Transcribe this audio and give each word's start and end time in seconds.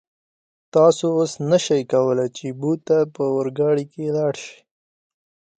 تاسو 0.75 1.05
اوس 1.17 1.31
نشئ 1.49 1.81
کولای 1.91 2.29
چې 2.37 2.45
بو 2.59 2.71
ته 2.85 2.97
په 3.13 3.23
اورګاډي 3.33 3.85
کې 3.93 4.05
لاړ 4.15 4.33
شئ. 4.45 4.59